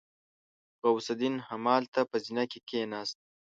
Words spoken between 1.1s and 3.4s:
الدين همالته په زينه کې کېناست.